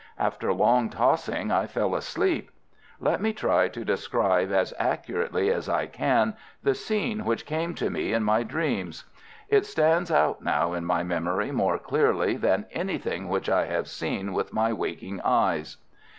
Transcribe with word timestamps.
After 0.17 0.51
long 0.51 0.89
tossing 0.89 1.51
I 1.51 1.67
fell 1.67 1.93
asleep. 1.93 2.49
Let 2.99 3.21
me 3.21 3.33
try 3.33 3.67
to 3.67 3.85
describe 3.85 4.51
as 4.51 4.73
accurately 4.79 5.51
as 5.51 5.69
I 5.69 5.85
can 5.85 6.35
the 6.63 6.73
scene 6.73 7.23
which 7.23 7.45
came 7.45 7.75
to 7.75 7.91
me 7.91 8.11
in 8.11 8.23
my 8.23 8.41
dreams. 8.41 9.03
It 9.47 9.67
stands 9.67 10.09
out 10.09 10.41
now 10.43 10.73
in 10.73 10.85
my 10.85 11.03
memory 11.03 11.51
more 11.51 11.77
clearly 11.77 12.35
than 12.35 12.65
anything 12.71 13.29
which 13.29 13.47
I 13.47 13.65
have 13.67 13.87
seen 13.87 14.33
with 14.33 14.51
my 14.51 14.73
waking 14.73 15.21
eyes. 15.23 15.77